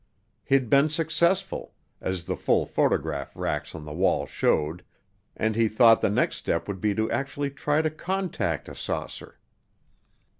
[0.43, 4.83] He'd been successful, as the full photograph racks on the wall showed,
[5.37, 9.37] and he thought the next step would be to actually try to contact a saucer.